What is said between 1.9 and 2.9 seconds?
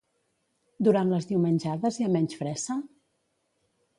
hi ha menys fressa?